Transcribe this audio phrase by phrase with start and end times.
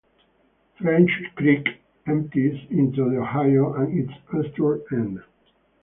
[0.79, 1.63] French Creek
[2.07, 5.21] empties into the Ohio on its eastern end.